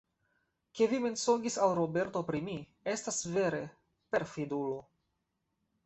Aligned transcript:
Ke 0.79 0.87
vi 0.93 0.99
mensogis 1.03 1.59
al 1.67 1.75
Roberto 1.81 2.25
pri 2.31 2.41
mi, 2.49 2.57
estas 2.97 3.23
vere, 3.39 3.61
perfidulo. 4.17 4.85